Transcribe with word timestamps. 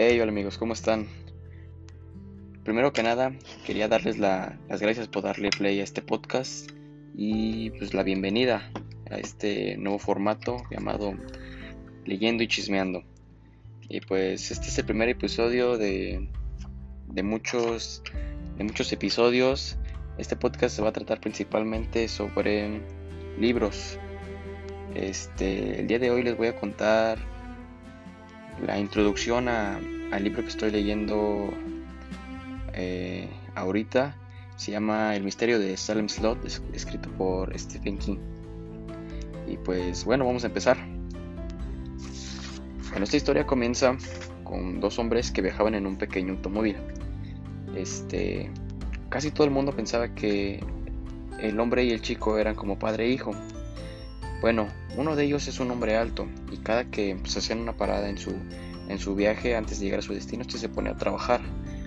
Hey, 0.00 0.20
hola 0.20 0.30
amigos, 0.30 0.58
¿cómo 0.58 0.74
están? 0.74 1.08
Primero 2.62 2.92
que 2.92 3.02
nada, 3.02 3.32
quería 3.66 3.88
darles 3.88 4.16
las 4.16 4.80
gracias 4.80 5.08
por 5.08 5.24
darle 5.24 5.50
play 5.50 5.80
a 5.80 5.82
este 5.82 6.02
podcast 6.02 6.70
y 7.16 7.70
pues 7.70 7.94
la 7.94 8.04
bienvenida 8.04 8.70
a 9.10 9.16
este 9.16 9.76
nuevo 9.76 9.98
formato 9.98 10.62
llamado 10.70 11.14
Leyendo 12.04 12.44
y 12.44 12.46
Chismeando. 12.46 13.02
Y 13.88 14.00
pues 14.00 14.52
este 14.52 14.68
es 14.68 14.78
el 14.78 14.84
primer 14.84 15.08
episodio 15.08 15.76
de, 15.76 16.28
de, 17.08 17.22
muchos, 17.24 18.04
de 18.56 18.62
muchos 18.62 18.92
episodios. 18.92 19.78
Este 20.16 20.36
podcast 20.36 20.76
se 20.76 20.82
va 20.82 20.90
a 20.90 20.92
tratar 20.92 21.20
principalmente 21.20 22.06
sobre 22.06 22.82
libros. 23.36 23.98
Este, 24.94 25.80
el 25.80 25.88
día 25.88 25.98
de 25.98 26.12
hoy 26.12 26.22
les 26.22 26.36
voy 26.36 26.46
a 26.46 26.54
contar 26.54 27.18
la 28.64 28.78
introducción 28.78 29.48
al 29.48 30.24
libro 30.24 30.42
que 30.42 30.48
estoy 30.48 30.70
leyendo 30.70 31.50
eh, 32.74 33.28
ahorita. 33.54 34.16
Se 34.56 34.72
llama 34.72 35.14
El 35.14 35.22
misterio 35.22 35.58
de 35.58 35.76
Salem 35.76 36.08
Slot, 36.08 36.44
escrito 36.72 37.08
por 37.12 37.56
Stephen 37.58 37.98
King. 37.98 38.18
Y 39.46 39.56
pues 39.56 40.04
bueno, 40.04 40.24
vamos 40.24 40.44
a 40.44 40.48
empezar. 40.48 40.76
En 42.94 43.02
esta 43.02 43.16
historia 43.16 43.46
comienza 43.46 43.96
con 44.42 44.80
dos 44.80 44.98
hombres 44.98 45.30
que 45.30 45.42
viajaban 45.42 45.74
en 45.74 45.86
un 45.86 45.96
pequeño 45.96 46.32
automóvil. 46.32 46.76
Este, 47.76 48.50
casi 49.08 49.30
todo 49.30 49.44
el 49.44 49.52
mundo 49.52 49.72
pensaba 49.72 50.14
que 50.14 50.64
el 51.40 51.60
hombre 51.60 51.84
y 51.84 51.90
el 51.90 52.02
chico 52.02 52.38
eran 52.38 52.54
como 52.54 52.78
padre 52.78 53.06
e 53.06 53.10
hijo. 53.10 53.30
Bueno, 54.40 54.68
uno 54.96 55.16
de 55.16 55.24
ellos 55.24 55.48
es 55.48 55.58
un 55.58 55.70
hombre 55.70 55.96
alto 55.96 56.28
y 56.52 56.58
cada 56.58 56.84
que 56.84 57.14
se 57.14 57.16
pues, 57.16 57.36
hacían 57.36 57.58
una 57.58 57.76
parada 57.76 58.08
en 58.08 58.18
su, 58.18 58.32
en 58.88 58.98
su 58.98 59.16
viaje 59.16 59.56
antes 59.56 59.78
de 59.78 59.86
llegar 59.86 60.00
a 60.00 60.02
su 60.02 60.14
destino, 60.14 60.42
este 60.42 60.58
se 60.58 60.68
pone 60.68 60.90
a 60.90 60.96
trabajar, 60.96 61.40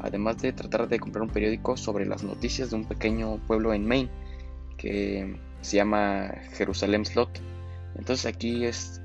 además 0.00 0.38
de 0.38 0.52
tratar 0.52 0.88
de 0.88 0.98
comprar 0.98 1.22
un 1.22 1.30
periódico 1.30 1.76
sobre 1.76 2.04
las 2.04 2.24
noticias 2.24 2.70
de 2.70 2.76
un 2.76 2.84
pequeño 2.84 3.38
pueblo 3.46 3.72
en 3.72 3.86
Maine 3.86 4.10
que 4.76 5.38
se 5.60 5.76
llama 5.76 6.34
Jerusalem 6.54 7.04
Slot. 7.04 7.40
Entonces 7.94 8.26
aquí 8.26 8.64
es, 8.64 9.00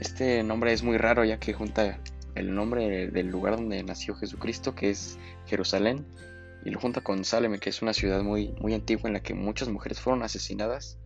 este 0.00 0.44
nombre 0.44 0.72
es 0.72 0.84
muy 0.84 0.96
raro 0.96 1.24
ya 1.24 1.40
que 1.40 1.52
junta 1.52 1.98
el 2.36 2.54
nombre 2.54 3.08
del 3.10 3.28
lugar 3.28 3.56
donde 3.56 3.82
nació 3.82 4.14
Jesucristo, 4.14 4.74
que 4.74 4.90
es 4.90 5.18
Jerusalén, 5.46 6.06
y 6.64 6.70
lo 6.70 6.78
junta 6.78 7.00
con 7.00 7.24
Salem, 7.24 7.58
que 7.58 7.70
es 7.70 7.82
una 7.82 7.92
ciudad 7.92 8.22
muy, 8.22 8.52
muy 8.60 8.74
antigua 8.74 9.08
en 9.08 9.14
la 9.14 9.22
que 9.22 9.34
muchas 9.34 9.68
mujeres 9.68 10.00
fueron 10.00 10.22
asesinadas, 10.22 10.98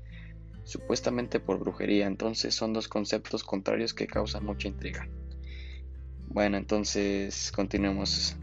supuestamente 0.70 1.40
por 1.40 1.58
brujería. 1.58 2.06
Entonces 2.06 2.54
son 2.54 2.72
dos 2.72 2.86
conceptos 2.86 3.42
contrarios 3.42 3.92
que 3.92 4.06
causan 4.06 4.44
mucha 4.44 4.68
intriga. 4.68 5.08
Bueno, 6.28 6.56
entonces 6.56 7.50
continuemos. 7.50 8.36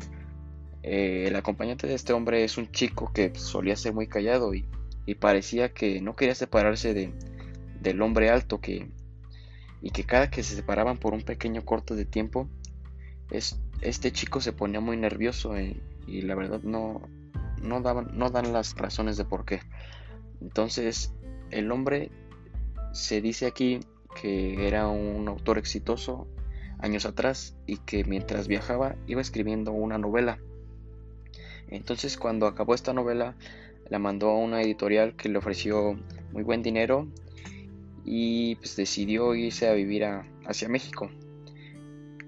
Eh, 0.84 1.26
el 1.28 1.36
acompañante 1.38 1.88
de 1.88 1.96
este 1.96 2.12
hombre 2.12 2.44
es 2.44 2.58
un 2.58 2.70
chico 2.72 3.12
que 3.14 3.34
solía 3.36 3.78
ser 3.78 3.94
muy 3.94 4.08
callado 4.08 4.54
y, 4.54 4.66
parecía 5.22 5.74
que 5.74 6.02
no 6.02 6.18
quería 6.18 6.36
separarse 6.36 6.94
de, 6.94 7.14
del 7.80 8.02
hombre 8.02 8.30
alto 8.30 8.60
que, 8.60 8.92
y 9.82 9.92
que 9.92 10.04
cada 10.04 10.30
que 10.30 10.44
se 10.44 10.56
separaban 10.56 10.98
por 10.98 11.14
un 11.14 11.22
pequeño 11.22 11.64
corto 11.64 11.96
de 11.96 12.04
tiempo, 12.04 12.50
es, 13.32 13.58
este 13.80 14.12
chico 14.12 14.42
se 14.42 14.52
ponía 14.52 14.82
muy 14.82 14.98
nervioso 14.98 15.54
y 15.58 16.22
la 16.24 16.36
verdad 16.36 16.60
no, 16.64 17.08
no, 17.62 17.82
daban, 17.82 18.10
no 18.14 18.30
dan 18.30 18.52
las 18.52 18.76
razones 18.76 19.16
de 19.16 19.24
por 19.24 19.46
qué. 19.46 19.62
Entonces, 20.42 21.14
el 21.52 21.72
hombre 21.72 22.12
se 22.94 23.22
dice 23.22 23.46
aquí 23.46 23.80
que 24.22 24.68
era 24.68 24.88
un 24.88 25.28
autor 25.28 25.58
exitoso 25.58 26.28
años 26.80 27.06
atrás 27.06 27.56
y 27.66 27.78
que 27.78 28.04
mientras 28.04 28.48
viajaba 28.48 28.96
iba 29.08 29.22
escribiendo 29.22 29.72
una 29.72 29.98
novela. 29.98 30.40
Entonces, 31.70 32.18
cuando 32.18 32.48
acabó 32.48 32.74
esta 32.74 32.94
novela, 32.94 33.36
la 33.90 34.00
mandó 34.00 34.30
a 34.30 34.38
una 34.38 34.62
editorial 34.62 35.16
que 35.16 35.30
le 35.30 35.38
ofreció 35.38 36.00
muy 36.32 36.44
buen 36.44 36.62
dinero 36.62 37.08
y 38.06 38.56
pues 38.56 38.76
decidió 38.76 39.36
irse 39.36 39.68
a 39.68 39.74
vivir 39.74 40.06
hacia 40.46 40.70
México 40.70 41.10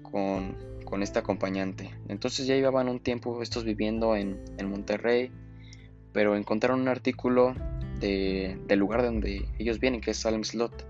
con 0.02 0.70
con 0.90 1.02
este 1.04 1.20
acompañante. 1.20 1.90
Entonces 2.08 2.46
ya 2.46 2.56
llevaban 2.56 2.88
un 2.88 2.98
tiempo 2.98 3.40
estos 3.42 3.64
viviendo 3.64 4.16
en, 4.16 4.42
Monterrey, 4.68 5.30
pero 6.12 6.36
encontraron 6.36 6.80
un 6.80 6.88
artículo 6.88 7.54
de, 8.00 8.58
del 8.66 8.78
lugar 8.78 9.02
donde 9.02 9.46
ellos 9.58 9.78
vienen, 9.78 10.00
que 10.00 10.10
es 10.12 10.16
Salem 10.16 10.44
Slot. 10.44 10.86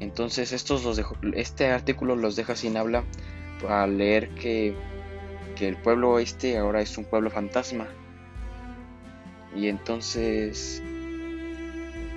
Entonces 0.00 0.52
estos 0.52 0.84
los 0.84 1.00
este 1.34 1.68
artículo 1.68 2.16
los 2.16 2.36
deja 2.36 2.54
sin 2.54 2.76
habla 2.76 3.04
al 3.68 3.96
leer 3.96 4.28
que, 4.34 4.74
que 5.56 5.68
el 5.68 5.76
pueblo 5.76 6.18
este 6.18 6.58
ahora 6.58 6.80
es 6.80 6.98
un 6.98 7.04
pueblo 7.04 7.30
fantasma. 7.30 7.86
Y 9.54 9.68
entonces 9.68 10.82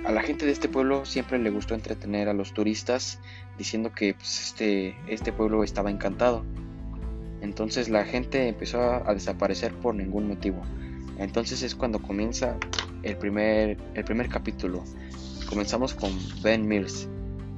a 0.04 0.12
la 0.12 0.22
gente 0.22 0.46
de 0.46 0.52
este 0.52 0.68
pueblo 0.68 1.04
siempre 1.04 1.38
le 1.38 1.50
gustó 1.50 1.74
entretener 1.74 2.28
a 2.28 2.34
los 2.34 2.54
turistas 2.54 3.18
diciendo 3.58 3.92
que 3.92 4.14
pues, 4.14 4.40
este, 4.40 4.96
este 5.08 5.32
pueblo 5.32 5.62
estaba 5.62 5.90
encantado. 5.90 6.44
Entonces 7.42 7.88
la 7.88 8.04
gente 8.04 8.48
empezó 8.48 8.80
a, 8.80 9.14
desaparecer 9.14 9.74
por 9.74 9.94
ningún 9.94 10.28
motivo. 10.28 10.62
Entonces 11.18 11.62
es 11.62 11.74
cuando 11.74 12.00
comienza 12.00 12.56
el 13.02 13.16
primer, 13.16 13.78
el 13.94 14.04
primer 14.04 14.28
capítulo. 14.28 14.84
Comenzamos 15.48 15.94
con 15.94 16.10
Ben 16.42 16.66
Mills. 16.66 17.08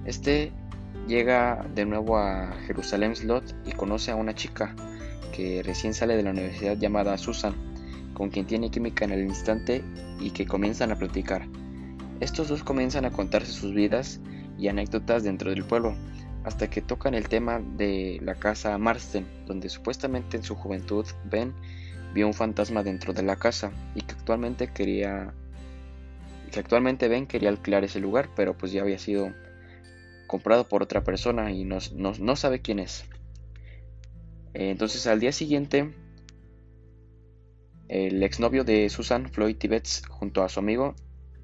Este 0.04 0.52
llega 1.06 1.66
de 1.74 1.84
nuevo 1.84 2.16
a 2.18 2.52
Jerusalén 2.66 3.14
Slot 3.16 3.54
y 3.66 3.72
conoce 3.72 4.10
a 4.10 4.16
una 4.16 4.34
chica 4.34 4.74
que 5.32 5.62
recién 5.62 5.94
sale 5.94 6.16
de 6.16 6.22
la 6.22 6.30
universidad 6.30 6.76
llamada 6.76 7.18
Susan, 7.18 7.54
con 8.14 8.30
quien 8.30 8.46
tiene 8.46 8.70
química 8.70 9.04
en 9.04 9.12
el 9.12 9.24
instante 9.24 9.82
y 10.20 10.30
que 10.30 10.46
comienzan 10.46 10.92
a 10.92 10.96
platicar. 10.96 11.46
Estos 12.20 12.48
dos 12.48 12.62
comienzan 12.62 13.04
a 13.04 13.10
contarse 13.10 13.52
sus 13.52 13.74
vidas 13.74 14.20
y 14.58 14.68
anécdotas 14.68 15.24
dentro 15.24 15.50
del 15.50 15.64
pueblo, 15.64 15.94
hasta 16.44 16.68
que 16.68 16.82
tocan 16.82 17.14
el 17.14 17.28
tema 17.28 17.60
de 17.76 18.20
la 18.22 18.34
casa 18.34 18.76
Marsden, 18.78 19.26
donde 19.46 19.68
supuestamente 19.68 20.36
en 20.36 20.42
su 20.42 20.54
juventud 20.54 21.06
Ben 21.24 21.52
vio 22.12 22.26
un 22.26 22.34
fantasma 22.34 22.82
dentro 22.82 23.12
de 23.12 23.22
la 23.22 23.36
casa 23.36 23.72
y 23.94 24.02
que 24.02 24.14
actualmente 24.14 24.68
quería 24.72 25.32
que 26.52 26.60
actualmente 26.60 27.08
Ben 27.08 27.26
quería 27.26 27.48
alquilar 27.48 27.82
ese 27.82 27.98
lugar, 27.98 28.28
pero 28.36 28.56
pues 28.56 28.72
ya 28.72 28.82
había 28.82 28.98
sido 28.98 29.32
comprado 30.26 30.68
por 30.68 30.82
otra 30.82 31.02
persona 31.02 31.50
y 31.50 31.64
no, 31.64 31.78
no, 31.96 32.36
sabe 32.36 32.60
quién 32.60 32.78
es. 32.78 33.04
Entonces 34.54 35.06
al 35.06 35.18
día 35.18 35.32
siguiente, 35.32 35.94
el 37.88 38.22
exnovio 38.22 38.64
de 38.64 38.88
Susan, 38.90 39.30
Floyd 39.30 39.56
Tibbets, 39.56 40.02
junto 40.08 40.42
a 40.42 40.48
su 40.50 40.60
amigo, 40.60 40.94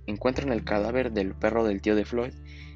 encuentran 0.06 0.52
el 0.52 0.64
cadáver 0.64 1.10
del 1.12 1.34
perro 1.34 1.64
del 1.64 1.80
tío 1.80 1.96
de 1.96 2.04
Floyd 2.04 2.32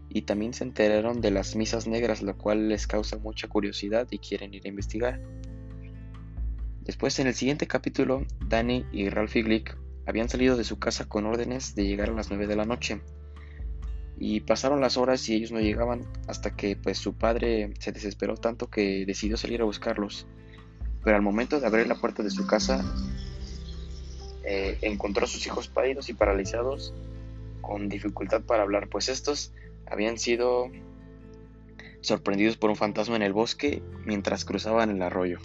y 0.08 0.22
también 0.22 0.54
se 0.54 0.64
enteraron 0.64 1.20
de 1.20 1.30
las 1.30 1.54
misas 1.54 1.86
negras, 1.86 2.22
lo 2.22 2.36
cual 2.36 2.68
les 2.68 2.86
causa 2.86 3.18
mucha 3.18 3.48
curiosidad 3.48 4.06
y 4.10 4.18
quieren 4.18 4.54
ir 4.54 4.62
a 4.64 4.68
investigar. 4.68 5.20
Después, 6.84 7.16
en 7.20 7.28
el 7.28 7.34
siguiente 7.34 7.68
capítulo, 7.68 8.26
Danny 8.48 8.84
y 8.90 9.08
Ralphie 9.08 9.44
Glick 9.44 9.76
habían 10.04 10.28
salido 10.28 10.56
de 10.56 10.64
su 10.64 10.80
casa 10.80 11.08
con 11.08 11.26
órdenes 11.26 11.76
de 11.76 11.84
llegar 11.84 12.10
a 12.10 12.12
las 12.12 12.28
9 12.28 12.48
de 12.48 12.56
la 12.56 12.64
noche. 12.64 13.00
Y 14.18 14.40
pasaron 14.40 14.80
las 14.80 14.96
horas 14.96 15.28
y 15.28 15.34
ellos 15.34 15.52
no 15.52 15.60
llegaban 15.60 16.04
hasta 16.26 16.56
que 16.56 16.74
pues 16.74 16.98
su 16.98 17.14
padre 17.14 17.72
se 17.78 17.92
desesperó 17.92 18.36
tanto 18.36 18.68
que 18.68 19.04
decidió 19.06 19.36
salir 19.36 19.62
a 19.62 19.64
buscarlos. 19.64 20.26
Pero 21.04 21.16
al 21.16 21.22
momento 21.22 21.60
de 21.60 21.66
abrir 21.68 21.86
la 21.86 21.94
puerta 21.94 22.24
de 22.24 22.30
su 22.30 22.48
casa, 22.48 22.84
eh, 24.44 24.78
encontró 24.82 25.24
a 25.24 25.28
sus 25.28 25.46
hijos 25.46 25.68
pálidos 25.68 26.08
y 26.08 26.14
paralizados 26.14 26.92
con 27.60 27.88
dificultad 27.88 28.42
para 28.42 28.64
hablar, 28.64 28.88
pues 28.88 29.08
estos 29.08 29.52
habían 29.86 30.18
sido 30.18 30.68
sorprendidos 32.00 32.56
por 32.56 32.70
un 32.70 32.76
fantasma 32.76 33.14
en 33.14 33.22
el 33.22 33.32
bosque 33.32 33.84
mientras 34.04 34.44
cruzaban 34.44 34.90
el 34.90 35.00
arroyo. 35.00 35.38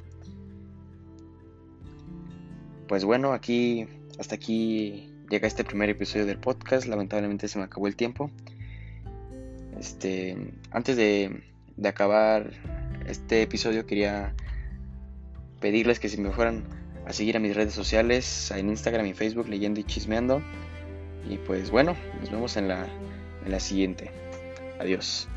Pues 2.87 3.03
bueno, 3.03 3.33
aquí 3.33 3.87
hasta 4.17 4.35
aquí 4.35 5.13
llega 5.29 5.47
este 5.47 5.63
primer 5.63 5.89
episodio 5.89 6.25
del 6.25 6.37
podcast. 6.37 6.87
Lamentablemente 6.87 7.47
se 7.47 7.57
me 7.57 7.65
acabó 7.65 7.87
el 7.87 7.95
tiempo. 7.95 8.31
Este, 9.79 10.37
antes 10.71 10.95
de, 10.95 11.43
de 11.75 11.89
acabar 11.89 12.51
este 13.07 13.41
episodio 13.41 13.85
quería 13.85 14.33
pedirles 15.59 15.99
que 15.99 16.09
si 16.09 16.19
me 16.19 16.31
fueran 16.31 16.63
a 17.05 17.13
seguir 17.13 17.37
a 17.37 17.39
mis 17.39 17.55
redes 17.55 17.73
sociales, 17.73 18.51
en 18.51 18.69
Instagram 18.69 19.05
y 19.05 19.13
Facebook 19.13 19.47
leyendo 19.47 19.79
y 19.79 19.83
chismeando. 19.83 20.41
Y 21.29 21.37
pues 21.37 21.71
bueno, 21.71 21.95
nos 22.21 22.31
vemos 22.31 22.57
en 22.57 22.67
la, 22.67 22.87
en 23.45 23.51
la 23.51 23.59
siguiente. 23.59 24.11
Adiós. 24.79 25.27